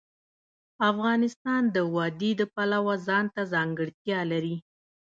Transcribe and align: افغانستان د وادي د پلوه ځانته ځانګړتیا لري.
افغانستان 0.91 1.61
د 1.75 1.77
وادي 1.95 2.31
د 2.39 2.41
پلوه 2.53 2.95
ځانته 3.07 3.41
ځانګړتیا 3.53 4.19
لري. 4.31 4.55